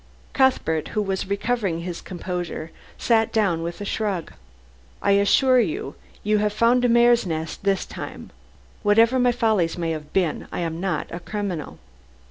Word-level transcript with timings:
Cuthbert, 0.33 0.87
who 0.97 1.01
was 1.03 1.29
recovering 1.29 1.81
his 1.81 2.01
composure, 2.01 2.71
sat 2.97 3.31
down 3.31 3.61
with 3.61 3.79
a 3.79 3.85
shrug. 3.85 4.33
"I 4.99 5.11
assure 5.11 5.59
you, 5.59 5.93
you 6.23 6.39
have 6.39 6.53
found 6.53 6.83
a 6.83 6.89
mare's 6.89 7.27
nest 7.27 7.63
this 7.63 7.85
time. 7.85 8.31
Whatever 8.81 9.19
my 9.19 9.31
follies 9.31 9.77
may 9.77 9.91
have 9.91 10.11
been, 10.11 10.47
I 10.51 10.61
am 10.61 10.79
not 10.79 11.05
a 11.11 11.19
criminal." 11.19 11.77